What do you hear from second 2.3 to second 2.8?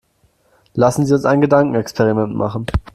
machen.